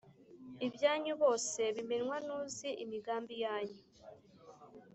Ibyanyu 0.67 1.13
bose 1.23 1.61
bimenywa 1.75 2.17
nuzi 2.25 2.69
imigami 2.83 3.35
yanyu 3.43 3.81